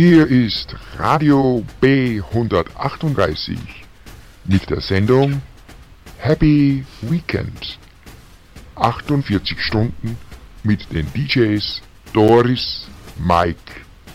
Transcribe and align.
Hier 0.00 0.28
ist 0.28 0.76
Radio 0.96 1.64
B138 1.82 3.58
mit 4.44 4.70
der 4.70 4.80
Sendung 4.80 5.42
Happy 6.18 6.84
Weekend. 7.00 7.80
48 8.76 9.60
Stunden 9.60 10.16
mit 10.62 10.92
den 10.92 11.04
DJs 11.14 11.82
Doris, 12.12 12.86
Mike 13.18 13.58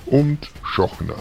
und 0.06 0.50
Schochner. 0.64 1.20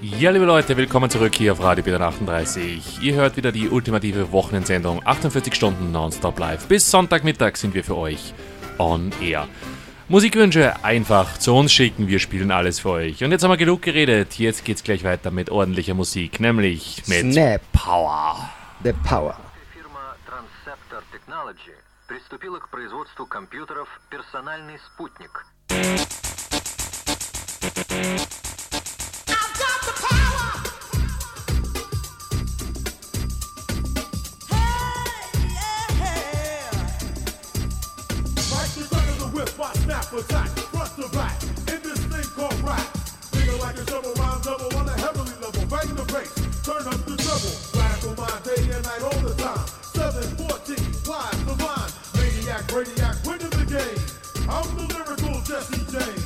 Ja, 0.00 0.30
liebe 0.30 0.46
Leute, 0.46 0.78
willkommen 0.78 1.10
zurück 1.10 1.34
hier 1.34 1.52
auf 1.52 1.62
Radio 1.62 1.84
B38. 1.84 3.02
Ihr 3.02 3.14
hört 3.16 3.36
wieder 3.36 3.52
die 3.52 3.68
ultimative 3.68 4.32
Wochenendsendung 4.32 5.02
48 5.04 5.54
Stunden 5.54 5.92
nonstop 5.92 6.38
live. 6.38 6.68
Bis 6.68 6.90
Sonntagmittag 6.90 7.58
sind 7.58 7.74
wir 7.74 7.84
für 7.84 7.98
euch 7.98 8.32
on 8.77 9.11
air. 9.21 9.47
Musikwünsche 10.09 10.83
einfach 10.83 11.37
zu 11.37 11.53
uns 11.53 11.73
schicken, 11.73 12.07
wir 12.07 12.19
spielen 12.19 12.49
alles 12.51 12.79
für 12.79 12.91
euch. 12.91 13.23
Und 13.23 13.31
jetzt 13.31 13.43
haben 13.43 13.51
wir 13.51 13.57
genug 13.57 13.81
geredet, 13.81 14.39
jetzt 14.39 14.63
geht's 14.63 14.83
gleich 14.83 15.03
weiter 15.03 15.31
mit 15.31 15.49
ordentlicher 15.49 15.93
Musik, 15.93 16.39
nämlich 16.39 17.03
mit 17.07 17.33
Snap. 17.33 17.61
Power. 17.73 18.49
The 18.83 18.93
Power. 19.03 19.37
Фирма 19.73 20.15
Transceptor 20.25 21.01
Technology 21.11 21.73
приступила 22.07 22.59
к 22.59 22.69
производству 22.69 23.25
компьютеров 23.25 23.89
«Персональный 24.09 24.79
спутник». 24.79 25.45
In 41.70 41.82
this 41.82 42.00
thing 42.10 42.26
called 42.34 42.58
rap. 42.62 42.86
Nigga 43.32 43.58
like 43.60 43.76
a 43.76 43.86
shovel, 43.88 44.12
rhyme 44.14 44.40
double 44.42 44.76
on 44.76 44.88
a 44.88 44.96
heavily 45.00 45.32
level. 45.40 45.64
Bang 45.70 45.94
the 45.94 46.04
bass, 46.10 46.34
turn 46.64 46.86
up 46.86 47.00
the 47.06 47.16
treble. 47.16 47.54
Radical 47.78 48.14
mind, 48.18 48.42
day 48.44 48.74
and 48.74 48.84
night, 48.84 49.02
all 49.02 49.20
the 49.20 49.34
time. 49.40 49.66
714, 49.94 50.76
wise, 51.06 51.38
divine, 51.46 51.90
maniac, 52.16 52.66
radiac, 52.72 53.24
winning 53.24 53.50
the 53.50 53.64
game. 53.64 54.48
I'm 54.50 54.66
the 54.76 54.84
lyrical 54.92 55.40
Jesse 55.42 55.84
James. 55.90 56.21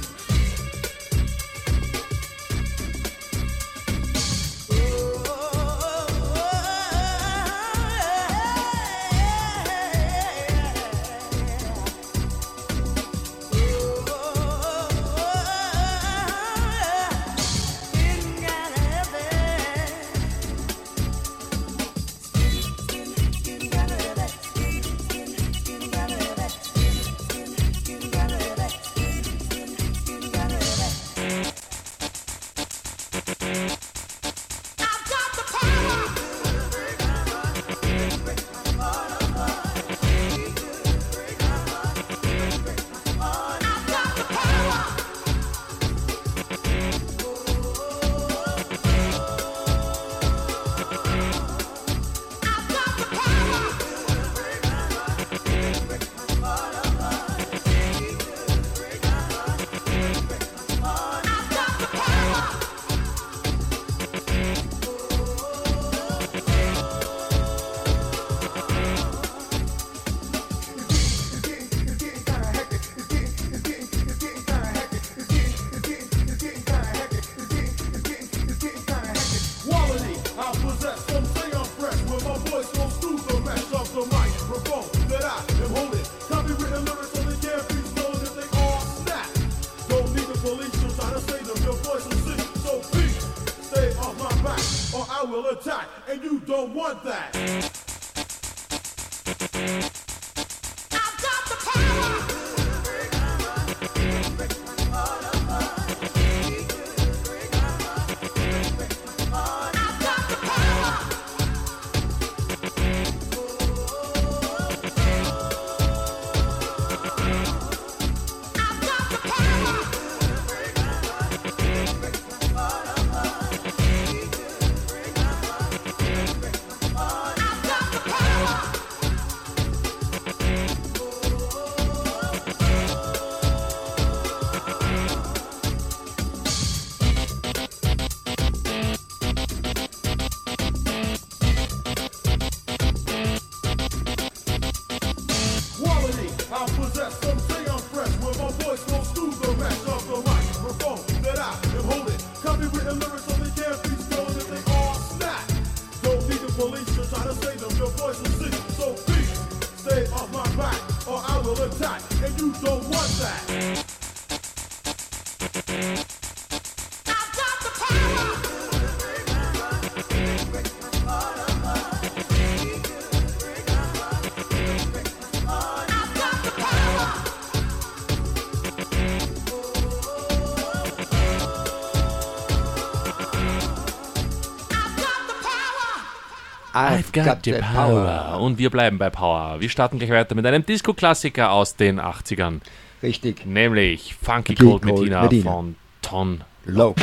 Got 187.24 187.39
the 187.45 187.53
power. 187.53 188.39
Und 188.41 188.59
wir 188.59 188.71
bleiben 188.71 188.98
bei 188.98 189.10
Power. 189.10 189.60
Wir 189.60 189.68
starten 189.68 189.98
gleich 189.98 190.10
weiter 190.10 190.34
mit 190.34 190.47
einem 190.47 190.65
Disco-Klassiker 190.65 191.51
aus 191.53 191.77
den 191.77 192.01
80ern. 192.01 192.60
Richtig. 193.03 193.45
Nämlich 193.47 194.15
Funky 194.15 194.54
Cold 194.54 194.83
Cold 194.83 195.01
Medina, 195.01 195.22
Medina. 195.22 195.51
von 195.53 195.77
Ton 196.03 196.45
Loc. 196.65 196.97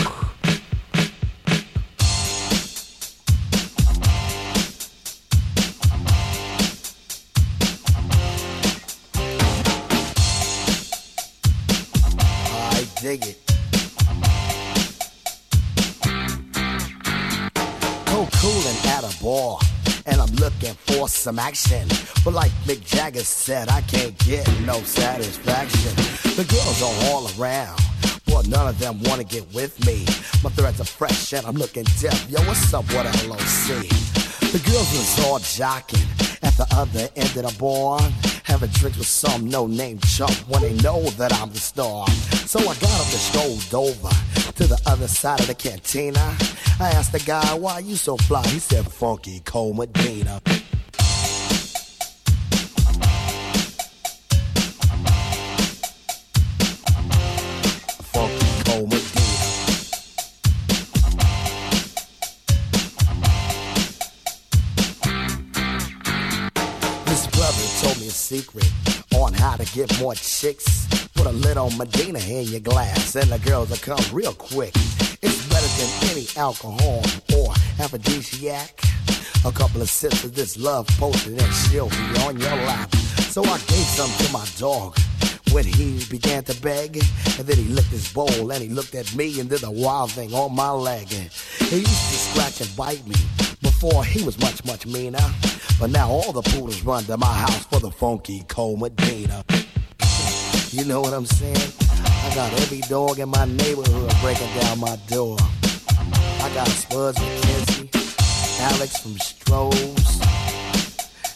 Some 21.24 21.40
action. 21.40 21.88
But 22.25 22.34
like 22.34 22.52
Mick 22.66 22.84
Jagger 22.86 23.24
said, 23.24 23.70
I 23.70 23.80
can't 23.84 24.18
get 24.25 24.46
no 24.66 24.81
satisfaction. 24.81 25.96
The 26.36 26.44
girls 26.44 26.81
are 26.84 27.12
all 27.12 27.30
around. 27.40 27.80
But 28.25 28.50
none 28.50 28.68
of 28.68 28.78
them 28.78 29.02
wanna 29.04 29.24
get 29.24 29.46
with 29.54 29.74
me. 29.86 30.04
My 30.44 30.50
threads 30.50 30.81
are 30.81 30.86
fresh 30.86 31.31
and 31.31 31.48
I'm 31.48 31.56
looking 31.56 31.86
deaf. 32.02 32.30
Yo, 32.30 32.42
what's 32.42 32.74
up 32.74 32.86
with 32.90 33.08
LOC? 33.25 33.88
The 34.52 34.62
girls 34.70 34.92
was 34.92 35.25
all 35.25 35.40
jocking 35.40 36.04
at 36.44 36.58
the 36.58 36.68
other 36.75 37.08
end 37.16 37.38
of 37.38 37.50
the 37.50 37.56
bar. 37.58 38.02
Having 38.44 38.72
drinks 38.72 38.98
with 38.98 39.08
some 39.08 39.50
no-name 39.50 40.00
chump 40.00 40.36
when 40.50 40.62
they 40.62 40.74
know 40.84 41.04
that 41.12 41.31
I'm 41.36 41.52
the 41.52 41.60
star. 41.60 42.06
So 42.46 42.60
I 42.60 42.75
got 42.75 43.00
up 43.00 43.08
and 43.08 43.24
strolled 43.31 43.74
over 43.74 44.10
to 44.58 44.68
the 44.68 44.81
other 44.88 45.08
side 45.08 45.40
of 45.40 45.48
the 45.48 45.56
cantina. 45.56 46.36
I 46.81 46.90
asked 46.90 47.14
the 47.14 47.20
guy, 47.20 47.54
why 47.54 47.80
you 47.80 47.96
so 47.96 48.18
fly? 48.18 48.46
He 48.48 48.60
said, 48.60 48.86
Funky 48.92 49.40
Cole 49.46 49.74
Medina. 49.74 50.42
Secret 68.33 68.68
on 69.15 69.31
how 69.31 69.56
to 69.56 69.65
get 69.75 69.88
more 70.00 70.15
chicks. 70.15 70.88
Put 71.13 71.27
a 71.27 71.31
little 71.31 71.69
Medina 71.77 72.18
in 72.18 72.45
your 72.45 72.62
glass, 72.62 73.15
and 73.15 73.30
the 73.30 73.38
girls 73.38 73.69
will 73.69 73.77
come 73.77 74.03
real 74.12 74.33
quick. 74.33 74.74
It's 75.21 75.47
better 75.53 75.71
than 75.77 75.89
any 76.12 76.25
alcohol 76.35 77.03
or 77.38 77.53
aphrodisiac. 77.80 78.81
A 79.45 79.51
couple 79.51 79.83
of 79.83 79.89
sips 79.89 80.24
of 80.24 80.33
this 80.33 80.57
love 80.57 80.88
potion, 80.97 81.33
and 81.39 81.53
she'll 81.53 81.89
be 81.89 82.07
on 82.25 82.39
your 82.39 82.56
lap. 82.65 82.89
So 83.30 83.44
I 83.44 83.59
gave 83.68 83.88
some 83.97 84.09
to 84.25 84.33
my 84.33 84.47
dog 84.57 84.97
when 85.51 85.65
he 85.65 86.03
began 86.09 86.44
to 86.45 86.59
beg. 86.59 86.97
And 87.38 87.45
then 87.45 87.57
he 87.57 87.65
licked 87.65 87.94
his 88.00 88.12
bowl 88.12 88.51
and 88.51 88.63
he 88.63 88.69
looked 88.69 88.95
at 88.95 89.13
me 89.15 89.39
and 89.39 89.47
did 89.47 89.62
a 89.63 89.69
wild 89.69 90.12
thing 90.12 90.33
on 90.33 90.56
my 90.56 90.71
leg. 90.71 91.13
And 91.13 91.29
he 91.69 91.77
used 91.77 92.09
to 92.12 92.18
scratch 92.29 92.62
and 92.62 92.75
bite 92.75 93.06
me. 93.07 93.15
Before 93.62 94.03
he 94.03 94.24
was 94.24 94.39
much, 94.39 94.65
much 94.65 94.88
meaner. 94.88 95.27
But 95.80 95.92
now 95.92 96.10
all 96.10 96.31
the 96.31 96.42
poodles 96.42 96.81
run 96.84 97.04
to 97.06 97.18
my 97.18 97.34
house 97.34 97.66
for 97.66 97.80
the 97.80 97.92
funky 97.92 98.44
Cole 98.48 98.78
Medina. 98.78 99.44
You 100.72 100.86
know 100.86 101.02
what 101.02 101.14
I'm 101.14 101.25
saying? 101.25 101.74
I 101.92 102.31
got 102.36 102.52
every 102.62 102.81
dog 102.81 103.20
in 103.20 103.30
my 103.30 103.46
neighborhood 103.46 104.12
breaking 104.22 104.48
down 104.60 104.80
my 104.80 104.96
door. 105.08 105.38
I 105.40 106.52
got 106.54 106.68
Spuds 106.68 107.20
McKenzie, 107.20 107.90
Alex 108.72 108.98
from 109.00 109.14
Strohs. 109.14 110.20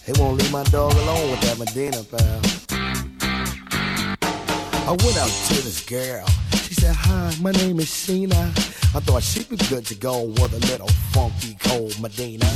They 0.06 0.14
won't 0.22 0.38
leave 0.42 0.52
my 0.52 0.64
dog 0.66 0.94
alone 0.94 1.32
with 1.32 1.42
that 1.42 1.58
Medina, 1.60 2.04
pal. 2.04 2.42
I 4.88 4.92
went 4.92 5.18
out 5.18 5.30
to 5.30 5.54
this 5.62 5.86
girl. 5.86 6.26
She 6.54 6.74
said, 6.74 6.96
Hi, 6.96 7.36
my 7.42 7.52
name 7.52 7.80
is 7.80 7.88
Sheena. 7.88 8.48
I 8.96 9.00
thought 9.02 9.22
she'd 9.22 9.50
be 9.50 9.58
good 9.58 9.86
to 9.88 9.96
go 9.96 10.24
with 10.24 10.54
a 10.54 10.60
little 10.72 10.88
funky 11.12 11.58
cold 11.62 12.00
Medina. 12.02 12.50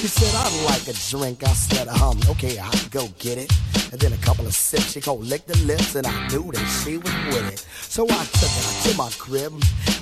She 0.00 0.08
said, 0.08 0.34
I'd 0.34 0.64
like 0.66 0.86
a 0.88 0.92
drink. 1.10 1.42
I 1.42 1.52
said, 1.54 1.88
um, 1.88 2.20
okay, 2.30 2.58
I'll 2.58 2.88
go 2.90 3.08
get 3.18 3.38
it. 3.38 3.50
And 3.90 4.00
then 4.00 4.12
a 4.12 4.18
couple 4.18 4.46
of 4.46 4.54
sips, 4.54 4.92
she 4.92 5.00
go 5.00 5.14
lick 5.14 5.46
the 5.46 5.56
lips, 5.64 5.94
and 5.94 6.06
I 6.06 6.28
knew 6.28 6.52
that 6.52 6.66
she 6.84 6.98
was 6.98 7.12
with 7.28 7.52
it. 7.52 7.58
So 7.82 8.04
I 8.04 8.24
took 8.24 8.50
her 8.50 8.90
to 8.90 8.96
my 8.96 9.10
crib, 9.18 9.52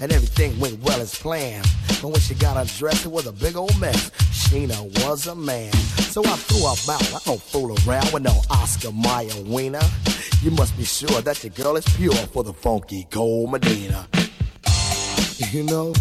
and 0.02 0.12
everything 0.12 0.58
went 0.58 0.82
well 0.82 1.00
as 1.00 1.14
planned. 1.14 1.67
But 2.02 2.08
when 2.08 2.20
she 2.20 2.35
got 2.35 2.56
undressed, 2.56 3.06
it 3.06 3.12
was 3.12 3.26
a 3.26 3.32
big 3.32 3.56
old 3.56 3.79
mess. 3.79 4.11
Sheena 4.32 4.82
was 5.05 5.29
a 5.29 5.35
man. 5.35 5.73
So 6.12 6.25
I 6.25 6.37
threw 6.37 6.62
her 6.62 6.93
out. 6.93 7.14
I 7.14 7.20
don't 7.25 7.40
fool 7.40 7.76
around 7.87 8.12
with 8.12 8.25
no 8.25 8.40
Oscar 8.50 8.90
Mayer 8.90 9.43
wiener. 9.44 9.87
You 10.43 10.50
must 10.50 10.76
be 10.76 10.85
sure 10.85 11.23
that 11.23 11.43
your 11.44 11.52
girl 11.52 11.76
is 11.76 11.85
pure 11.97 12.14
for 12.14 12.43
the 12.43 12.52
funky 12.52 13.06
cold 13.11 13.52
Medina. 13.52 14.08
You 15.52 15.62
know, 15.62 15.94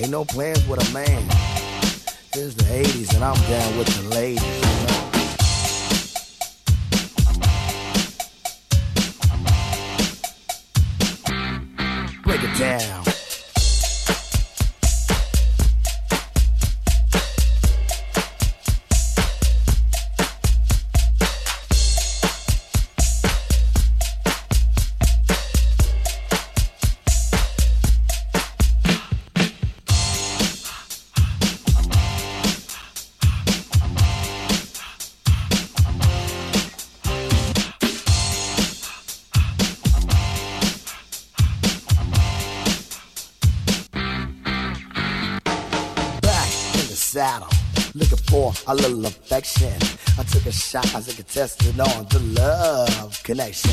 ain't 0.00 0.10
no 0.10 0.24
plans 0.24 0.66
with 0.66 0.86
a 0.88 0.92
man. 0.92 1.49
It's 2.32 2.54
the 2.54 2.62
80s 2.62 3.12
and 3.16 3.24
I'm 3.24 3.34
down 3.48 3.76
with 3.76 3.88
the 3.88 4.02
ladies. 4.14 4.40
Break 12.22 12.44
it 12.44 12.56
down. 12.56 13.09
A 48.70 48.74
little 48.74 49.04
affection. 49.04 49.72
I 50.16 50.22
took 50.22 50.46
a 50.46 50.52
shot 50.52 50.94
as 50.94 51.08
a 51.08 51.14
contestant 51.14 51.80
on 51.80 52.06
the 52.08 52.20
love 52.38 53.20
connection. 53.24 53.72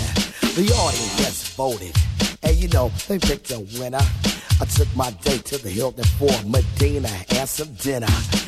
The 0.56 0.74
audience 0.74 1.54
voted, 1.54 1.96
and 2.42 2.56
you 2.58 2.68
know 2.70 2.90
they 3.08 3.20
picked 3.20 3.52
a 3.52 3.60
winner. 3.80 4.02
I 4.60 4.66
took 4.66 4.88
my 4.96 5.12
date 5.22 5.46
to 5.46 5.60
the 5.60 5.70
Hilton 5.70 6.04
for 6.18 6.34
Medina 6.48 7.12
and 7.30 7.48
some 7.48 7.72
dinner. 7.76 8.08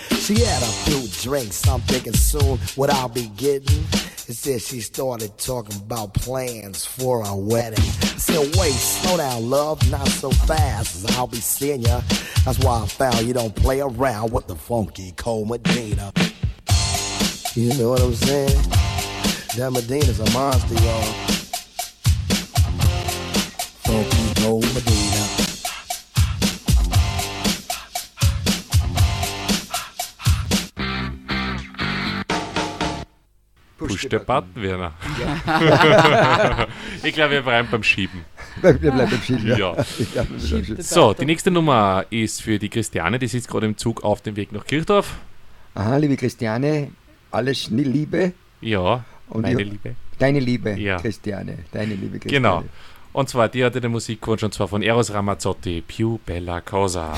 She 0.09 0.39
had 0.39 0.63
a 0.63 0.73
few 0.85 1.07
drinks, 1.21 1.67
I'm 1.67 1.81
thinking 1.81 2.13
soon 2.13 2.57
what 2.75 2.89
I'll 2.89 3.09
be 3.09 3.27
getting. 3.37 3.85
Instead, 4.27 4.61
she 4.61 4.81
started 4.81 5.37
talking 5.37 5.75
about 5.77 6.15
plans 6.15 6.85
for 6.85 7.23
a 7.25 7.35
wedding. 7.35 7.79
I 7.79 8.17
said, 8.17 8.55
wait, 8.57 8.73
slow 8.73 9.17
down, 9.17 9.49
love, 9.49 9.89
not 9.91 10.07
so 10.07 10.31
fast, 10.31 11.03
as 11.03 11.17
I'll 11.17 11.27
be 11.27 11.37
seeing 11.37 11.81
ya. 11.81 12.01
That's 12.45 12.59
why 12.59 12.81
I 12.81 12.87
found 12.87 13.21
you 13.27 13.33
don't 13.33 13.55
play 13.55 13.81
around 13.81 14.31
with 14.31 14.47
the 14.47 14.55
funky 14.55 15.11
Cole 15.13 15.45
Medina. 15.45 16.11
You 17.55 17.73
know 17.73 17.89
what 17.89 18.01
I'm 18.01 18.13
saying? 18.13 18.61
That 19.57 19.71
Medina's 19.71 20.19
a 20.19 20.31
monster, 20.31 20.75
y'all. 20.75 21.01
Funky 23.83 24.41
Cole 24.41 24.61
Medina. 24.61 25.25
Push 33.79 34.07
der 34.09 34.19
Button, 34.19 34.51
Werner. 34.55 34.93
ich 37.03 37.13
glaube, 37.15 37.31
wir 37.31 37.41
bleiben 37.41 37.67
beim 37.71 37.81
Schieben. 37.81 38.25
Wir 38.61 38.73
bleiben 38.73 39.09
beim 39.09 39.21
Schieben. 39.23 39.47
Ja. 39.47 39.57
Ja, 39.57 39.75
wir 39.97 40.05
bleiben 40.05 40.29
beim 40.29 40.39
Schieben. 40.39 40.81
So, 40.83 41.13
die 41.15 41.25
nächste 41.25 41.49
Nummer 41.49 42.05
ist 42.11 42.43
für 42.43 42.59
die 42.59 42.69
Christiane, 42.69 43.17
die 43.17 43.27
sitzt 43.27 43.47
gerade 43.47 43.65
im 43.65 43.75
Zug 43.75 44.03
auf 44.03 44.21
dem 44.21 44.35
Weg 44.35 44.51
nach 44.51 44.67
Kirchdorf. 44.67 45.15
Aha, 45.73 45.97
liebe 45.97 46.17
Christiane, 46.17 46.91
alles 47.31 47.69
Liebe. 47.69 48.33
Ja, 48.61 49.03
Und 49.29 49.41
meine 49.43 49.61
ich- 49.61 49.71
Liebe. 49.71 49.95
Deine 50.17 50.39
Liebe, 50.39 50.71
Ja. 50.77 50.97
Christiane. 50.99 51.59
Deine 51.71 51.95
Liebe, 51.95 52.19
Christiane. 52.19 52.59
Genau. 52.61 52.63
Und 53.13 53.29
zwar, 53.29 53.47
die 53.49 53.63
hatte 53.63 53.79
den 53.81 53.91
Musikwunsch 53.91 54.43
und 54.43 54.53
zwar 54.53 54.67
von 54.67 54.81
Eros 54.81 55.13
Ramazzotti, 55.13 55.81
Più 55.87 56.19
Bella 56.25 56.61
Cosa. 56.61 57.13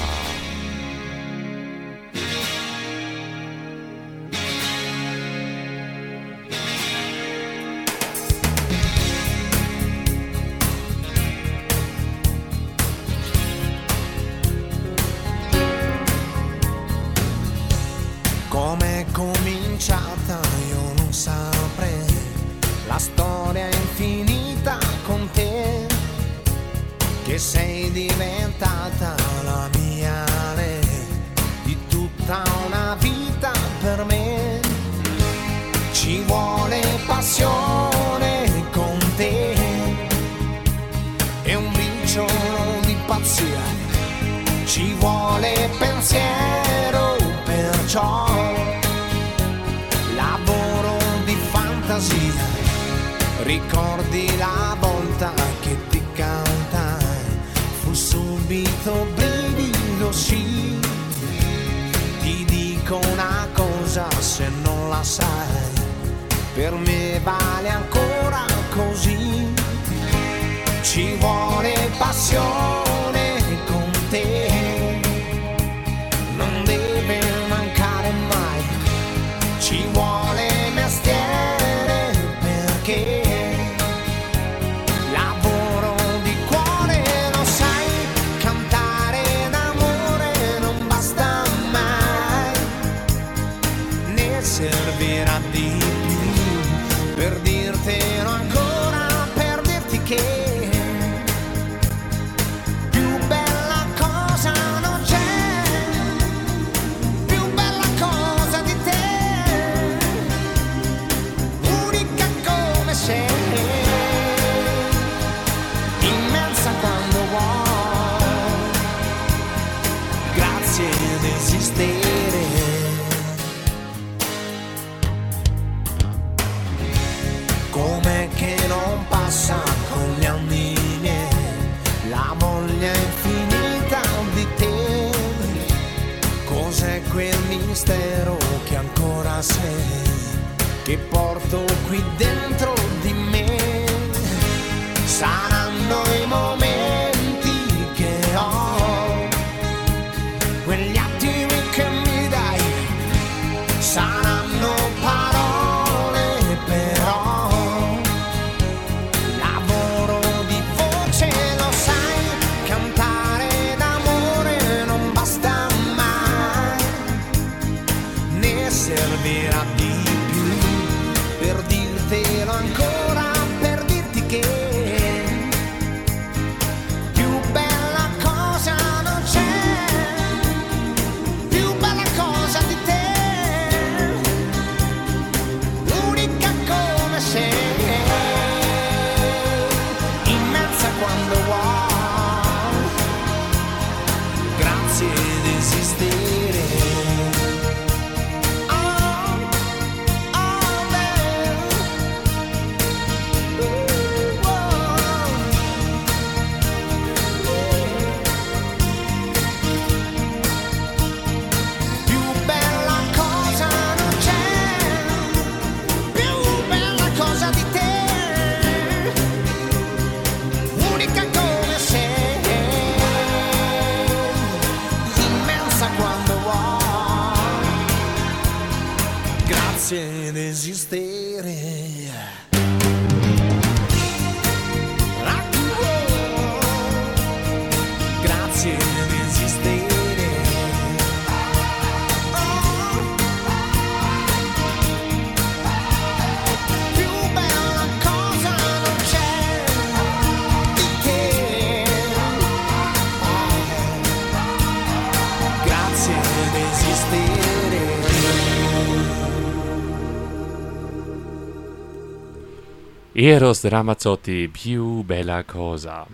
Eros 263.24 263.64
Ramazzotti, 263.64 264.50
più 264.52 265.04
bella 265.04 265.44
cosa. 265.44 266.08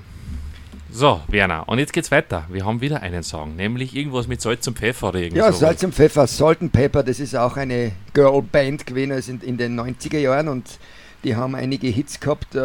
So, 0.91 1.21
Werner, 1.29 1.63
und 1.69 1.79
jetzt 1.79 1.93
geht's 1.93 2.11
weiter. 2.11 2.45
Wir 2.49 2.65
haben 2.65 2.81
wieder 2.81 3.01
einen 3.01 3.23
Song, 3.23 3.55
nämlich 3.55 3.95
irgendwas 3.95 4.27
mit 4.27 4.41
Salz 4.41 4.67
und 4.67 4.77
Pfeffer 4.77 5.07
oder 5.07 5.19
irgendwas. 5.19 5.61
Ja. 5.61 5.67
Salz 5.67 5.81
und 5.85 5.95
Pfeffer, 5.95 6.27
Salt 6.27 6.61
and 6.61 6.73
Pepper, 6.73 7.03
das 7.03 7.21
ist 7.21 7.33
auch 7.33 7.55
eine 7.55 7.93
Girlband 8.13 8.85
gewesen 8.85 9.13
also 9.13 9.31
in, 9.31 9.57
den 9.57 9.79
90er 9.79 10.17
Jahren 10.17 10.49
und 10.49 10.79
die 11.23 11.33
haben 11.33 11.55
einige 11.55 11.87
Hits 11.87 12.19
gehabt. 12.19 12.53
Äh, 12.55 12.59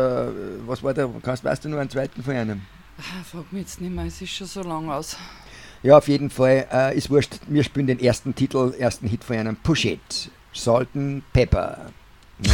was 0.67 0.83
war 0.83 0.93
der, 0.93 1.09
weißt 1.23 1.65
du 1.65 1.69
nur 1.69 1.79
einen 1.79 1.91
zweiten 1.91 2.25
von 2.25 2.35
einem? 2.35 2.63
Ah, 2.99 3.23
frag 3.23 3.53
mich 3.53 3.63
jetzt 3.63 3.81
nicht 3.81 3.95
mehr, 3.95 4.07
es 4.07 4.21
ist 4.21 4.33
schon 4.33 4.49
so 4.49 4.65
lang 4.65 4.91
aus. 4.91 5.17
Ja, 5.85 5.99
auf 5.99 6.09
jeden 6.09 6.31
Fall, 6.31 6.67
äh, 6.73 6.99
ist 6.99 7.11
wurscht, 7.11 7.39
wir 7.47 7.63
spielen 7.63 7.87
den 7.87 8.01
ersten 8.01 8.35
Titel, 8.35 8.75
ersten 8.77 9.07
Hit 9.07 9.23
von 9.23 9.37
einem 9.37 9.55
Push 9.55 9.85
It, 9.85 10.33
Salt 10.53 10.89
and 10.97 11.23
Pepper. 11.33 11.93
Ne? 12.41 12.51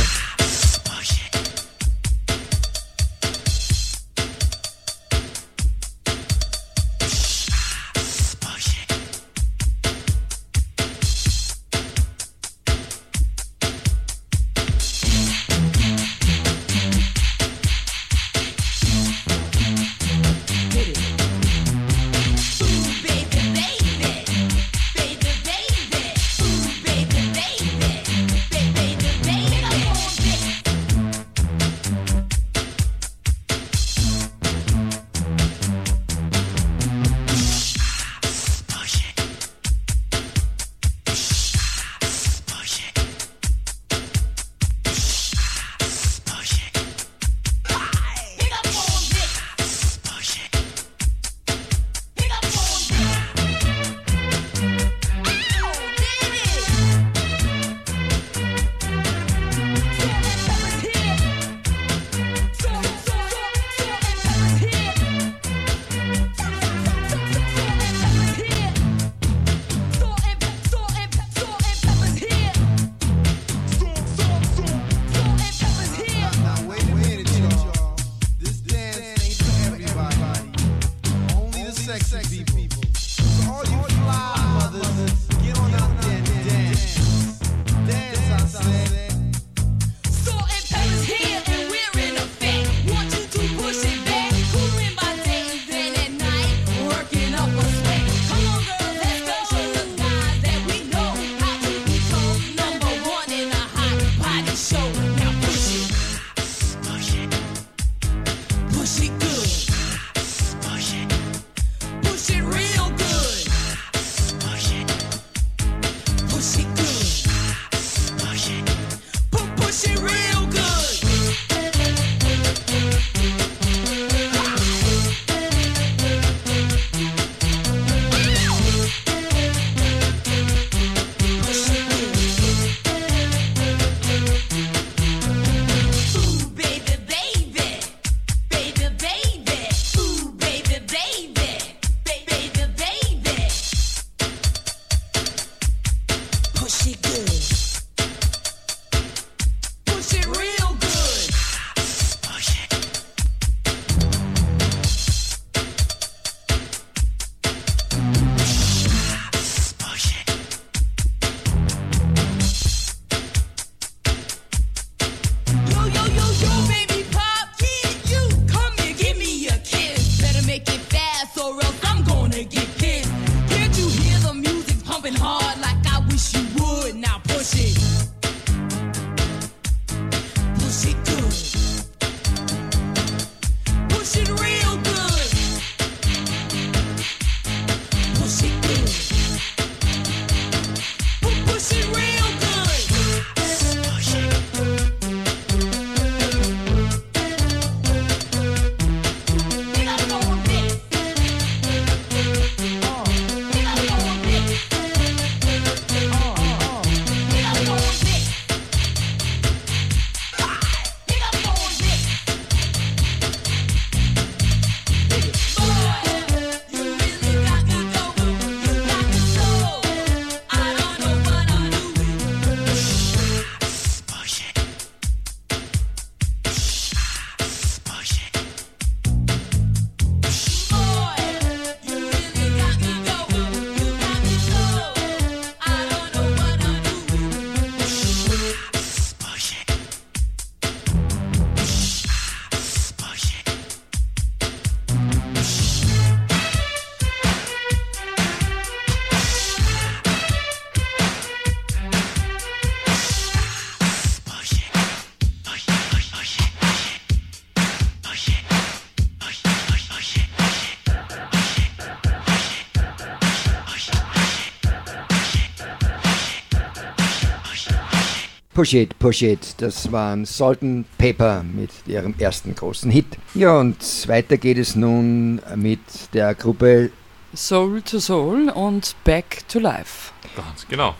Push 268.58 268.74
It, 268.74 268.98
Push 268.98 269.22
It, 269.22 269.54
das 269.58 269.92
waren 269.92 270.24
Salt 270.24 270.62
and 270.62 270.84
Paper 270.98 271.44
mit 271.44 271.70
ihrem 271.86 272.16
ersten 272.18 272.56
großen 272.56 272.90
Hit. 272.90 273.06
Ja, 273.36 273.56
und 273.60 274.08
weiter 274.08 274.36
geht 274.36 274.58
es 274.58 274.74
nun 274.74 275.40
mit 275.54 275.78
der 276.12 276.34
Gruppe 276.34 276.90
Soul 277.36 277.82
to 277.82 278.00
Soul 278.00 278.48
und 278.48 278.96
Back 279.04 279.46
to 279.46 279.60
Life. 279.60 280.12
Ganz 280.34 280.66
genau. 280.66 280.96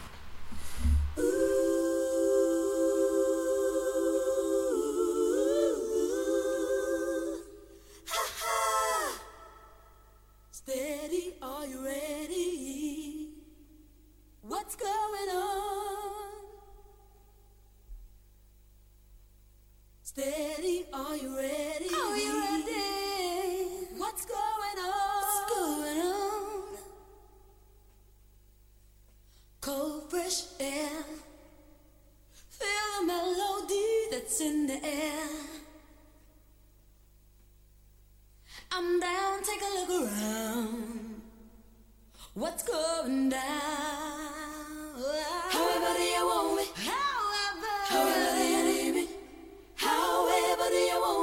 Steady, 10.53 11.35
are 11.40 11.66
you 11.66 11.81
ready? 11.83 13.33
What's 14.44 14.77
going 14.77 15.08
Betty, 20.18 20.85
are 20.92 21.16
you 21.16 21.37
ready? 21.37 21.88
Are 21.94 22.16
you 22.16 22.40
ready? 22.40 23.87
What's 23.96 24.26
going 24.26 24.78
on? 24.83 25.22
What's 25.22 25.54
going 25.54 25.98
on? 26.02 26.62
Cold, 29.61 30.11
fresh 30.11 30.42
air. 30.59 31.04
Feel 32.50 32.66
the 32.98 33.07
melody 33.07 34.09
that's 34.11 34.40
in 34.40 34.66
the 34.66 34.85
air. 34.85 35.28
I'm 38.72 38.98
down, 38.98 39.44
take 39.44 39.62
a 39.62 39.70
look 39.78 40.02
around. 40.02 41.22
What's 42.35 42.64
going 42.64 43.28
down? 43.28 43.40
How 45.52 45.96
do 45.96 46.02
you 46.02 46.26
want 46.26 46.57
me? 46.57 46.64
However, 46.74 47.74
however 47.87 48.48
however 49.79 50.69
do 50.71 50.77
you 50.77 51.01
want. 51.01 51.17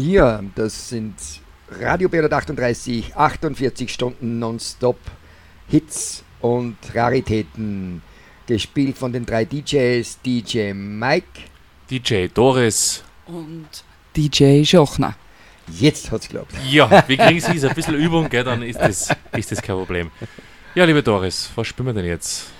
Ja, 0.00 0.40
das 0.54 0.90
sind 0.90 1.16
Radio 1.80 2.08
B138, 2.08 3.16
48 3.16 3.92
Stunden 3.92 4.38
nonstop 4.38 4.96
Hits 5.66 6.22
und 6.40 6.76
Raritäten. 6.94 8.00
Gespielt 8.46 8.96
von 8.96 9.12
den 9.12 9.26
drei 9.26 9.44
DJs, 9.44 10.20
DJ 10.24 10.72
Mike. 10.72 11.40
DJ 11.90 12.28
Doris. 12.32 13.02
Und 13.26 13.66
DJ 14.16 14.60
Jochner. 14.60 15.16
Jetzt 15.66 16.12
hat's 16.12 16.28
geklappt. 16.28 16.54
Ja, 16.70 17.02
wir 17.08 17.16
kriegen 17.16 17.40
sie 17.40 17.68
ein 17.68 17.74
bisschen 17.74 17.96
Übung, 17.96 18.28
gell, 18.28 18.44
dann 18.44 18.62
ist 18.62 18.78
das, 18.78 19.08
ist 19.36 19.50
das 19.50 19.60
kein 19.60 19.74
Problem. 19.74 20.12
Ja, 20.76 20.84
liebe 20.84 21.02
Doris, 21.02 21.50
was 21.56 21.66
spielen 21.66 21.86
wir 21.86 21.94
denn 21.94 22.06
jetzt? 22.06 22.52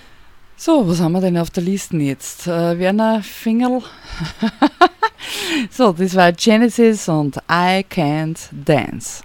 So, 0.61 0.88
was 0.88 1.01
haben 1.01 1.12
wir 1.12 1.21
denn 1.21 1.38
auf 1.38 1.51
der 1.51 1.62
Liste 1.62 1.97
jetzt? 1.99 2.49
Äh, 2.49 2.77
Werner 2.81 3.23
Fingerl. 3.23 3.81
so, 5.71 5.92
das 5.92 6.16
war 6.16 6.33
Genesis 6.33 7.09
und 7.09 7.37
I 7.49 7.85
Can't 7.88 8.49
Dance. 8.51 9.23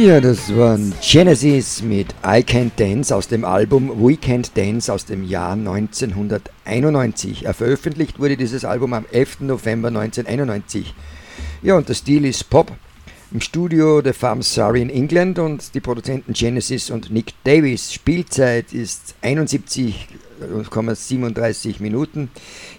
Ja, 0.00 0.18
das 0.18 0.56
waren 0.56 0.94
Genesis 1.02 1.82
mit 1.82 2.14
I 2.24 2.40
Can't 2.40 2.70
Dance 2.76 3.14
aus 3.14 3.28
dem 3.28 3.44
Album 3.44 3.90
We 4.02 4.14
Can't 4.14 4.50
Dance 4.54 4.90
aus 4.90 5.04
dem 5.04 5.24
Jahr 5.24 5.52
1991. 5.52 7.44
Äh, 7.44 7.52
Veröffentlicht 7.52 8.18
wurde 8.18 8.38
dieses 8.38 8.64
Album 8.64 8.94
am 8.94 9.04
11. 9.12 9.40
November 9.40 9.88
1991. 9.88 10.94
Ja, 11.60 11.76
und 11.76 11.90
der 11.90 11.94
Stil 11.94 12.24
ist 12.24 12.48
Pop. 12.48 12.72
Im 13.30 13.42
Studio 13.42 14.00
der 14.00 14.14
Farm 14.14 14.40
Surrey 14.40 14.80
in 14.80 14.88
England 14.88 15.38
und 15.38 15.74
die 15.74 15.80
Produzenten 15.80 16.32
Genesis 16.32 16.88
und 16.88 17.10
Nick 17.10 17.34
Davis. 17.44 17.92
Spielzeit 17.92 18.72
ist 18.72 19.16
71 19.20 20.08
37 20.94 21.78
Minuten. 21.80 22.30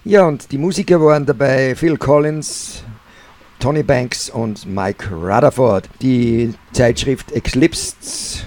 Ja, 0.04 0.26
und 0.26 0.52
die 0.52 0.58
Musiker 0.58 1.00
waren 1.00 1.28
dabei 1.28 1.76
Phil 1.76 1.98
Collins, 1.98 2.84
Tony 3.62 3.84
Banks 3.84 4.28
und 4.28 4.66
Mike 4.66 5.14
Rutherford. 5.14 5.88
Die 6.02 6.56
Zeitschrift 6.74 7.32
Eclipse 7.32 8.44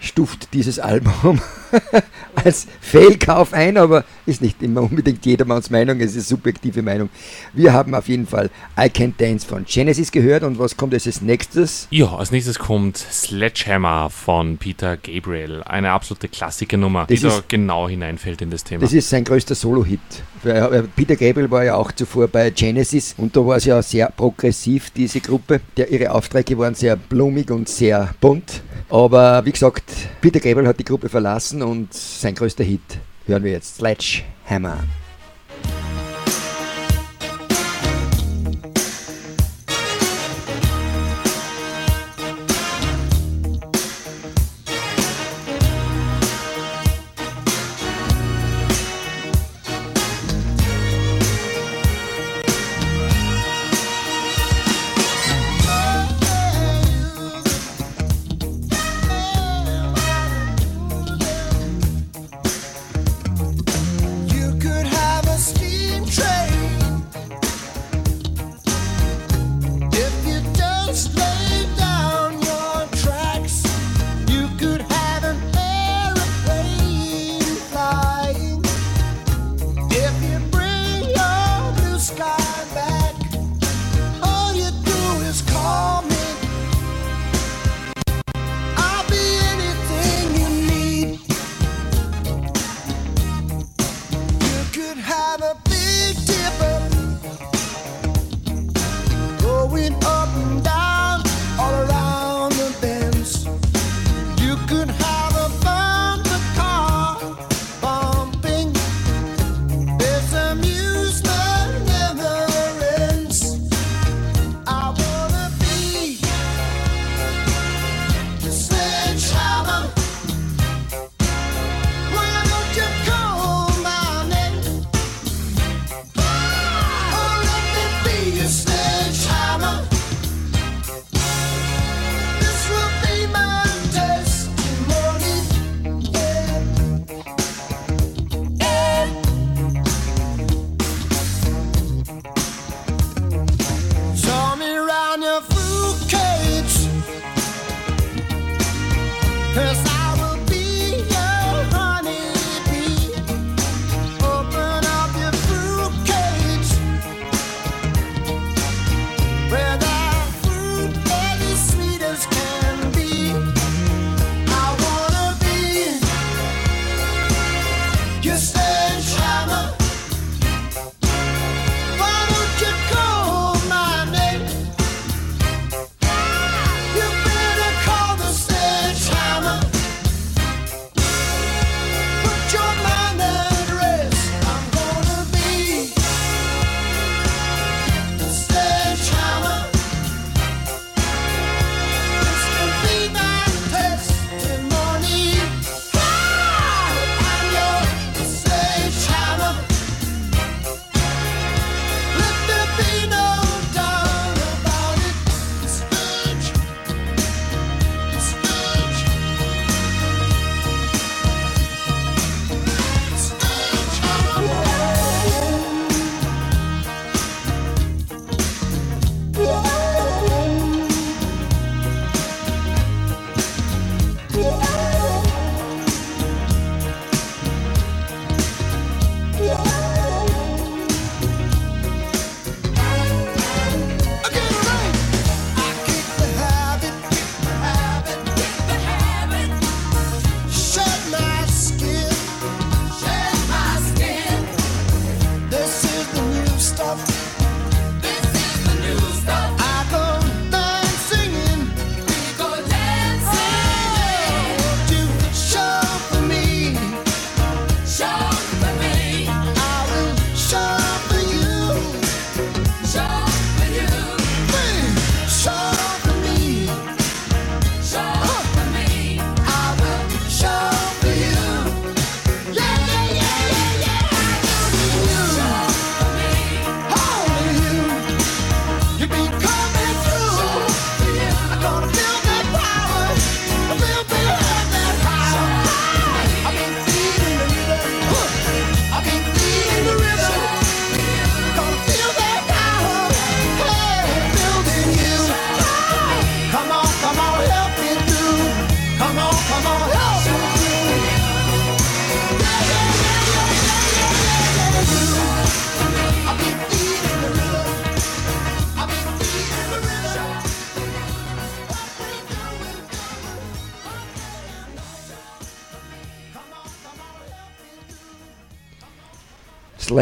stuft 0.00 0.52
dieses 0.52 0.80
Album 0.80 1.40
als 2.44 2.66
Fehlkauf 2.80 3.52
ein, 3.52 3.76
aber 3.76 4.04
ist 4.26 4.40
nicht 4.42 4.62
immer 4.62 4.82
unbedingt 4.82 5.24
jedermanns 5.26 5.70
Meinung, 5.70 6.00
es 6.00 6.14
ist 6.16 6.28
subjektive 6.28 6.82
Meinung. 6.82 7.08
Wir 7.52 7.72
haben 7.72 7.94
auf 7.94 8.08
jeden 8.08 8.26
Fall 8.26 8.50
I 8.78 8.82
Can't 8.84 9.14
Dance 9.18 9.46
von 9.46 9.64
Genesis 9.64 10.10
gehört 10.12 10.42
und 10.42 10.58
was 10.58 10.76
kommt 10.76 10.92
jetzt 10.92 11.06
als 11.06 11.20
nächstes? 11.20 11.88
Ja, 11.90 12.14
als 12.14 12.30
nächstes 12.30 12.58
kommt 12.58 12.96
Sledgehammer 12.98 14.10
von 14.10 14.58
Peter 14.58 14.96
Gabriel. 14.96 15.62
Eine 15.64 15.90
absolute 15.90 16.28
Klassikernummer, 16.28 17.06
die 17.06 17.14
Das 17.14 17.22
da 17.22 17.28
ist- 17.38 17.48
genau 17.48 17.88
hineinfällt 17.88 18.42
in 18.42 18.50
das 18.50 18.64
Thema. 18.64 18.82
Das 18.82 18.92
ist 18.92 19.08
sein 19.08 19.24
größter 19.24 19.54
Solo-Hit. 19.54 20.00
Äh, 20.44 20.82
Peter 20.96 21.16
Gabriel 21.16 21.50
war 21.50 21.64
ja 21.64 21.76
auch 21.76 21.92
zuvor 21.92 22.28
bei 22.28 22.50
Genesis 22.50 23.14
und 23.16 23.36
da 23.36 23.46
war 23.46 23.56
es 23.56 23.64
ja 23.64 23.80
sehr 23.82 24.10
progressiv, 24.10 24.90
diese 24.90 25.20
Gruppe. 25.20 25.60
Der, 25.76 25.90
ihre 25.90 26.10
Aufträge 26.12 26.58
waren 26.58 26.74
sehr 26.74 26.96
blumig 26.96 27.50
und 27.50 27.68
sehr 27.68 28.14
bunt. 28.20 28.62
Aber 28.90 29.42
wie 29.46 29.52
gesagt, 29.52 29.84
Peter 30.20 30.38
Gabriel 30.40 30.66
hat 30.66 30.78
die 30.78 30.84
Gruppe 30.84 31.08
verlassen 31.08 31.61
und 31.62 31.94
sein 31.94 32.34
größter 32.34 32.64
Hit 32.64 32.80
hören 33.26 33.44
wir 33.44 33.52
jetzt. 33.52 33.76
Sledgehammer. 33.76 34.78
You 34.78 35.01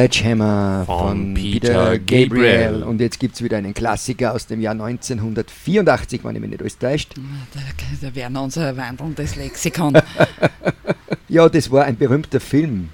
Sledgehammer 0.08 0.84
Von 0.86 0.98
von, 1.08 1.34
Peter 1.34 1.68
Peter 1.68 1.98
Gabriel. 1.98 2.28
Gabriel. 2.28 2.82
Und 2.84 3.00
jetzt 3.00 3.20
gibt 3.20 3.34
es 3.34 3.42
wieder 3.42 3.58
einen 3.58 3.74
Klassiker 3.74 4.32
aus 4.34 4.46
dem 4.46 4.60
Jahr 4.60 4.72
1984, 4.72 6.24
wenn 6.24 6.34
ich 6.36 6.40
mich 6.40 6.50
nicht 6.50 6.60
alles 6.62 6.78
täuscht. 6.78 7.14
Der, 7.16 7.62
der 8.02 8.14
Werner, 8.14 8.42
unser 8.42 8.76
wandelndes 8.76 9.36
Lexikon. 9.36 9.94
Ja, 11.28 11.48
das 11.48 11.70
war 11.70 11.84
ein 11.84 11.96
berühmter 11.96 12.40
Film. 12.40 12.88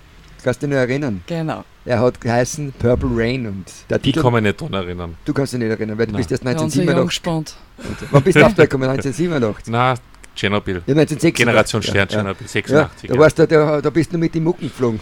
Kannst 0.44 0.62
du 0.62 0.66
dich 0.66 0.74
noch 0.74 0.80
erinnern? 0.82 1.22
genau. 1.26 1.64
Er 1.86 2.00
hat 2.00 2.20
geheißen 2.20 2.72
Purple 2.78 3.08
Rain 3.14 3.46
und 3.46 3.64
der 3.88 3.96
Ich 3.98 4.02
Titel. 4.02 4.20
kann 4.20 4.32
mich 4.34 4.42
nicht 4.42 4.60
daran 4.60 4.74
erinnern. 4.74 5.14
Du 5.24 5.32
kannst 5.32 5.52
dich 5.54 5.60
nicht 5.60 5.70
erinnern, 5.70 5.96
weil 5.96 6.06
du 6.06 6.12
Nein. 6.12 6.18
bist 6.18 6.32
erst 6.32 6.44
Der 6.44 6.50
unser 6.60 6.80
1987. 6.80 6.98
Jungspund. 6.98 7.56
Und 7.78 8.12
Wann 8.12 8.22
bist 8.24 8.36
du 8.36 8.44
aufgekommen? 8.44 8.88
1987? 8.90 9.72
Na, 9.72 9.94
Tschernobyl. 10.36 10.82
Ja, 10.86 10.94
1986. 10.94 11.34
Generation 11.34 11.82
Stern, 11.82 12.08
Tschernobyl, 12.08 12.42
ja. 12.42 12.48
86. 12.48 13.08
Ja, 13.08 13.14
da, 13.14 13.20
warst 13.20 13.38
du, 13.38 13.46
da, 13.46 13.80
da 13.80 13.90
bist 13.90 14.12
du 14.12 14.18
mit 14.18 14.34
den 14.34 14.44
Mucken 14.44 14.68
geflogen. 14.68 15.00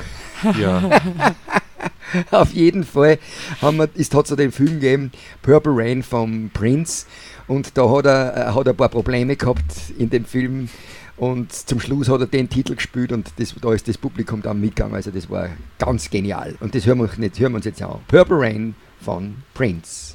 Ja. 0.58 0.82
Auf 2.30 2.52
jeden 2.52 2.84
Fall 2.84 3.18
haben 3.60 3.78
wir, 3.78 3.88
ist, 3.94 4.14
hat 4.14 4.30
es 4.30 4.36
den 4.36 4.52
Film 4.52 4.80
gegeben, 4.80 5.10
Purple 5.42 5.72
Rain 5.74 6.02
vom 6.02 6.50
Prince. 6.54 7.06
Und 7.46 7.76
da 7.76 7.90
hat 7.90 8.06
er, 8.06 8.32
er 8.32 8.54
hat 8.54 8.68
ein 8.68 8.76
paar 8.76 8.88
Probleme 8.88 9.36
gehabt 9.36 9.64
in 9.98 10.10
dem 10.10 10.24
Film. 10.24 10.68
Und 11.16 11.52
zum 11.52 11.80
Schluss 11.80 12.08
hat 12.08 12.20
er 12.20 12.26
den 12.26 12.48
Titel 12.48 12.74
gespielt 12.74 13.12
und 13.12 13.32
das, 13.36 13.54
da 13.60 13.72
ist 13.72 13.86
das 13.86 13.98
Publikum 13.98 14.42
dann 14.42 14.60
mitgegangen. 14.60 14.96
Also 14.96 15.10
das 15.10 15.30
war 15.30 15.48
ganz 15.78 16.10
genial. 16.10 16.56
Und 16.60 16.74
das 16.74 16.86
hören 16.86 16.98
wir, 16.98 17.04
uns 17.04 17.18
nicht, 17.18 17.38
hören 17.38 17.52
wir 17.52 17.56
uns 17.56 17.66
jetzt 17.66 17.82
an. 17.82 18.00
Purple 18.08 18.38
Rain 18.38 18.74
von 19.00 19.36
Prince. 19.54 20.14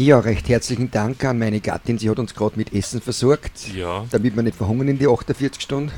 Ja, 0.00 0.18
recht 0.18 0.48
herzlichen 0.48 0.90
Dank 0.90 1.22
an 1.26 1.38
meine 1.38 1.60
Gattin. 1.60 1.98
Sie 1.98 2.08
hat 2.08 2.18
uns 2.18 2.34
gerade 2.34 2.56
mit 2.56 2.72
Essen 2.72 3.02
versorgt, 3.02 3.68
Ja. 3.74 4.06
damit 4.10 4.34
wir 4.34 4.42
nicht 4.42 4.56
verhungern 4.56 4.88
in 4.88 4.98
die 4.98 5.06
48 5.06 5.60
Stunden. 5.60 5.92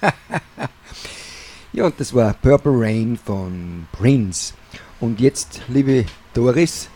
ja, 1.74 1.84
und 1.84 2.00
das 2.00 2.14
war 2.14 2.32
Purple 2.32 2.72
Rain 2.74 3.18
von 3.22 3.86
Prince. 3.92 4.54
Und 5.00 5.20
jetzt, 5.20 5.60
liebe 5.68 6.06
Doris, 6.32 6.88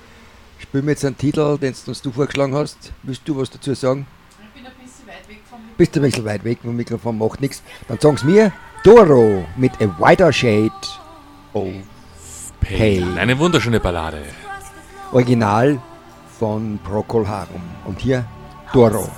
spielen 0.59 0.87
wir 0.87 0.93
jetzt 0.93 1.05
einen 1.05 1.19
Titel, 1.19 1.59
den 1.59 1.75
du 1.75 1.91
uns 1.91 2.01
du 2.01 2.11
vorgeschlagen 2.11 2.55
hast. 2.55 2.91
Willst 3.03 3.21
du 3.29 3.37
was 3.37 3.51
dazu 3.51 3.75
sagen? 3.75 4.07
Ich 4.41 4.63
bin 4.63 4.65
ein 4.65 4.73
bisschen 4.83 5.07
weit 5.07 5.29
weg 5.29 5.43
vom 5.51 5.59
Bist 5.77 5.95
du 5.95 6.01
ein 6.01 6.05
bisschen 6.05 6.25
weit 6.25 6.43
weg 6.43 6.61
vom 6.63 6.75
Mikrofon, 6.75 7.19
macht 7.19 7.43
nichts. 7.43 7.63
Dann 7.87 8.01
sagen 8.01 8.17
sie 8.17 8.25
mir 8.29 8.51
Doro 8.83 9.45
mit 9.59 9.73
A 9.83 9.95
Wider 9.99 10.33
Shade 10.33 10.71
of. 11.53 11.69
Pale. 12.63 13.15
Eine 13.19 13.39
wunderschöne 13.39 13.79
Ballade. 13.79 14.23
Original 15.13 15.83
von 16.39 16.79
Procol 16.85 17.27
Harum. 17.27 17.63
Und 17.85 18.01
hier 18.01 18.25
Doro. 18.73 19.09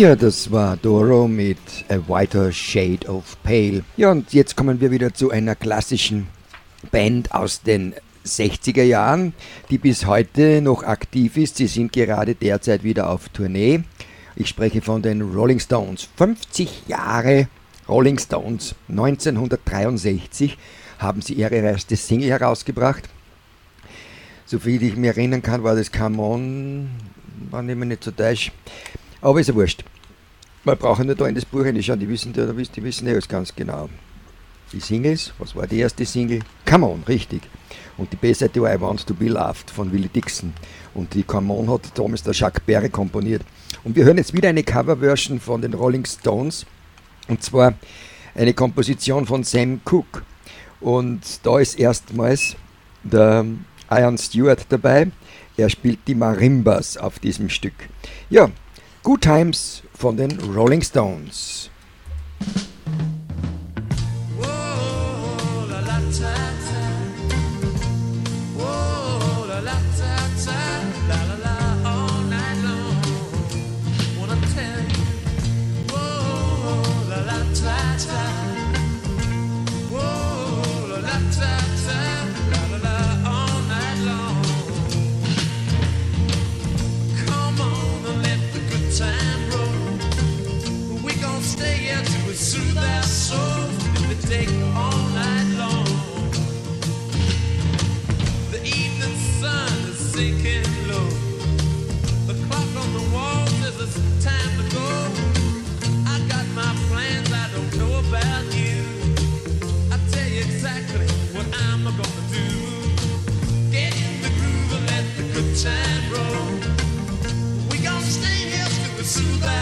4, 0.00 0.16
das 0.16 0.50
war 0.50 0.78
Doro 0.78 1.28
mit 1.28 1.58
A 1.90 1.96
Whiter 1.96 2.50
Shade 2.52 3.06
of 3.06 3.36
Pale. 3.42 3.84
Ja, 3.98 4.10
und 4.10 4.32
jetzt 4.32 4.56
kommen 4.56 4.80
wir 4.80 4.90
wieder 4.90 5.12
zu 5.12 5.30
einer 5.30 5.54
klassischen 5.54 6.26
Band 6.90 7.34
aus 7.34 7.60
den 7.60 7.92
60er 8.24 8.82
Jahren, 8.82 9.34
die 9.68 9.76
bis 9.76 10.06
heute 10.06 10.62
noch 10.62 10.84
aktiv 10.84 11.36
ist. 11.36 11.58
Sie 11.58 11.66
sind 11.66 11.92
gerade 11.92 12.34
derzeit 12.34 12.82
wieder 12.82 13.10
auf 13.10 13.28
Tournee. 13.28 13.82
Ich 14.36 14.48
spreche 14.48 14.80
von 14.80 15.02
den 15.02 15.20
Rolling 15.20 15.60
Stones. 15.60 16.08
50 16.16 16.84
Jahre 16.88 17.48
Rolling 17.86 18.18
Stones. 18.18 18.74
1963 18.88 20.56
haben 20.98 21.20
sie 21.20 21.34
ihre 21.34 21.56
erste 21.56 21.96
Single 21.96 22.30
herausgebracht. 22.30 23.06
Soviel 24.46 24.82
ich 24.82 24.96
mich 24.96 25.08
erinnern 25.08 25.42
kann, 25.42 25.62
war 25.62 25.76
das 25.76 25.92
Come 25.92 26.22
On, 26.22 26.88
war 27.50 27.60
nämlich 27.60 27.88
nicht 27.90 28.04
so 28.04 28.10
deutsch. 28.10 28.50
Aber 29.20 29.40
ist 29.40 29.48
ja 29.48 29.54
wurscht. 29.54 29.84
Wir 30.64 30.76
brauchen 30.76 31.06
nur 31.06 31.14
da 31.14 31.26
in 31.26 31.34
das 31.34 31.44
Buch 31.44 31.64
reinschauen, 31.64 32.00
die 32.00 32.08
wissen, 32.08 32.32
die, 32.32 32.68
die 32.74 32.82
wissen 32.82 33.06
ja 33.06 33.12
alles 33.12 33.28
ganz 33.28 33.54
genau. 33.54 33.88
Die 34.72 34.80
Singles, 34.80 35.32
was 35.38 35.56
war 35.56 35.66
die 35.66 35.80
erste 35.80 36.04
Single? 36.04 36.40
Come 36.64 36.86
On, 36.86 37.02
richtig. 37.08 37.42
Und 37.96 38.12
die 38.12 38.16
B-Seite 38.16 38.62
war 38.62 38.74
I 38.74 38.80
Want 38.80 39.06
to 39.06 39.14
Be 39.14 39.26
Loved 39.26 39.70
von 39.70 39.92
Willie 39.92 40.08
Dixon. 40.08 40.52
Und 40.94 41.12
die 41.14 41.22
Come 41.22 41.52
On 41.52 41.68
hat 41.70 41.98
damals 41.98 42.22
der 42.22 42.34
Jacques 42.34 42.62
Berry 42.64 42.88
komponiert. 42.88 43.42
Und 43.84 43.96
wir 43.96 44.04
hören 44.04 44.18
jetzt 44.18 44.32
wieder 44.32 44.48
eine 44.48 44.62
Coverversion 44.62 45.40
von 45.40 45.60
den 45.60 45.74
Rolling 45.74 46.04
Stones. 46.04 46.66
Und 47.28 47.42
zwar 47.42 47.74
eine 48.34 48.54
Komposition 48.54 49.26
von 49.26 49.44
Sam 49.44 49.80
Cooke. 49.84 50.22
Und 50.80 51.20
da 51.42 51.58
ist 51.58 51.78
erstmals 51.78 52.56
der 53.02 53.44
Ian 53.90 54.18
Stewart 54.18 54.66
dabei. 54.68 55.10
Er 55.56 55.68
spielt 55.68 55.98
die 56.06 56.14
Marimbas 56.14 56.96
auf 56.96 57.18
diesem 57.18 57.48
Stück. 57.48 57.74
Ja, 58.30 58.50
Good 59.02 59.22
Times 59.22 59.82
von 59.94 60.18
den 60.18 60.38
Rolling 60.54 60.82
Stones. 60.82 61.70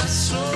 corazón. 0.08 0.47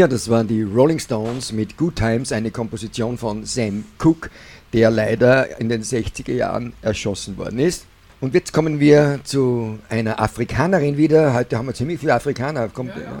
Ja, 0.00 0.08
das 0.08 0.30
waren 0.30 0.48
die 0.48 0.62
Rolling 0.62 0.98
Stones 0.98 1.52
mit 1.52 1.76
Good 1.76 1.96
Times, 1.96 2.32
eine 2.32 2.50
Komposition 2.50 3.18
von 3.18 3.44
Sam 3.44 3.84
Cooke, 3.98 4.30
der 4.72 4.90
leider 4.90 5.60
in 5.60 5.68
den 5.68 5.82
60er 5.82 6.32
Jahren 6.32 6.72
erschossen 6.80 7.36
worden 7.36 7.58
ist. 7.58 7.84
Und 8.18 8.32
jetzt 8.32 8.54
kommen 8.54 8.80
wir 8.80 9.20
zu 9.24 9.78
einer 9.90 10.18
Afrikanerin 10.18 10.96
wieder. 10.96 11.34
Heute 11.34 11.58
haben 11.58 11.66
wir 11.66 11.74
ziemlich 11.74 12.00
viele 12.00 12.14
Afrikaner. 12.14 12.70
Kommt, 12.70 12.96
ja. 12.96 13.20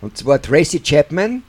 Und 0.00 0.16
zwar 0.16 0.40
Tracy 0.40 0.78
Chapman. 0.78 1.42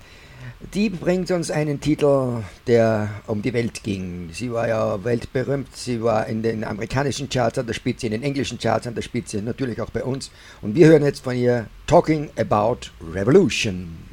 Die 0.74 0.90
bringt 0.90 1.30
uns 1.30 1.52
einen 1.52 1.80
Titel, 1.80 2.42
der 2.66 3.12
um 3.28 3.44
die 3.44 3.54
Welt 3.54 3.84
ging. 3.84 4.32
Sie 4.34 4.52
war 4.52 4.68
ja 4.68 5.04
weltberühmt. 5.04 5.68
Sie 5.76 6.02
war 6.02 6.26
in 6.26 6.42
den 6.42 6.64
amerikanischen 6.64 7.30
Charts 7.30 7.60
an 7.60 7.68
der 7.68 7.76
Spitze, 7.76 8.08
in 8.08 8.14
den 8.14 8.24
englischen 8.24 8.58
Charts 8.58 8.88
an 8.88 8.96
der 8.96 9.04
Spitze, 9.04 9.44
natürlich 9.44 9.80
auch 9.80 9.92
bei 9.92 10.04
uns. 10.04 10.32
Und 10.64 10.74
wir 10.74 10.88
hören 10.88 11.04
jetzt 11.04 11.24
von 11.24 11.38
ihr 11.38 11.68
Talking 11.86 12.32
About 12.38 12.88
Revolution. 13.14 14.13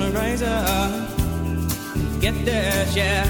gonna 0.00 0.18
rise 0.18 0.42
up, 0.42 0.90
and 1.94 2.20
get 2.22 2.34
their 2.46 2.86
share. 2.86 3.26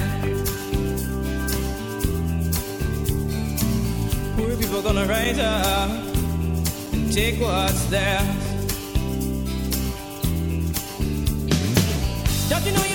Poor 4.37 4.55
people 4.55 4.81
gonna 4.81 5.05
rise 5.05 5.37
up 5.39 5.89
and 6.93 7.11
take 7.11 7.41
what's 7.41 7.83
theirs. 7.87 8.23
Don't 12.49 12.65
you 12.65 12.71
know 12.71 12.90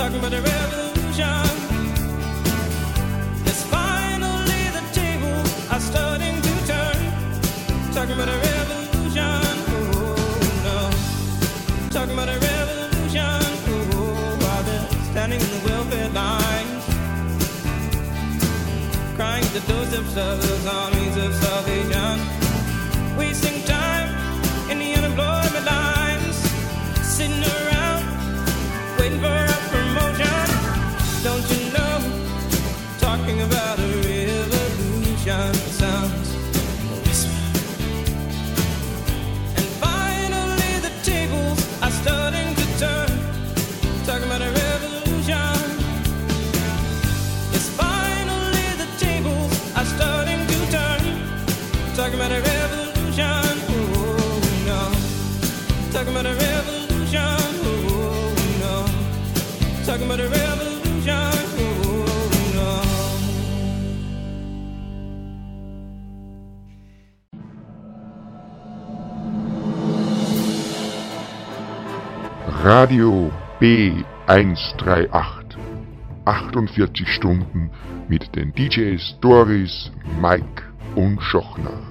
Talking 0.00 0.18
about 0.18 0.32
a 0.32 0.40
revolution. 0.40 1.44
Yes, 3.44 3.62
finally 3.66 4.62
the 4.72 4.82
tables 4.94 5.70
are 5.70 5.78
starting 5.78 6.40
to 6.40 6.52
turn. 6.66 7.00
Talking 7.92 8.14
about 8.14 8.30
a 8.30 8.38
revolution. 8.48 9.42
Oh 9.68 10.62
no. 10.64 10.78
Talking 11.90 12.14
about 12.14 12.30
a 12.30 12.38
revolution. 12.38 13.42
Oh, 13.92 14.62
they're 14.64 14.88
standing 15.10 15.38
in 15.38 15.50
the 15.50 15.68
welfare 15.68 16.08
lines. 16.08 16.84
Crying 19.16 19.44
the 19.52 19.60
of 20.16 20.66
armies 20.66 21.16
of 21.18 21.34
salvation. 21.34 22.39
Radio 72.72 73.32
B138. 73.60 75.56
48 76.24 77.08
Stunden 77.08 77.68
mit 78.08 78.36
den 78.36 78.52
DJs 78.54 79.18
Doris, 79.20 79.90
Mike 80.22 80.62
und 80.94 81.20
Schochner. 81.20 81.89